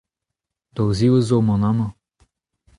[0.75, 1.91] Daou zevezh zo emaon amañ.